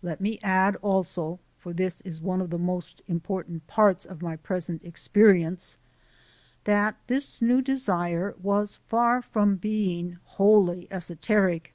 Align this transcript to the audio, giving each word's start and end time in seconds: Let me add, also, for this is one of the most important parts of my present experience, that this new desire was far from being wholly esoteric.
Let 0.00 0.22
me 0.22 0.38
add, 0.42 0.76
also, 0.76 1.38
for 1.58 1.74
this 1.74 2.00
is 2.00 2.22
one 2.22 2.40
of 2.40 2.48
the 2.48 2.56
most 2.58 3.02
important 3.06 3.66
parts 3.66 4.06
of 4.06 4.22
my 4.22 4.36
present 4.36 4.82
experience, 4.82 5.76
that 6.64 6.96
this 7.08 7.42
new 7.42 7.60
desire 7.60 8.34
was 8.42 8.76
far 8.76 9.20
from 9.20 9.56
being 9.56 10.16
wholly 10.24 10.88
esoteric. 10.90 11.74